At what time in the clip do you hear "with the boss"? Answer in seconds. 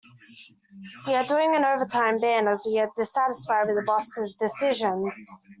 3.67-4.33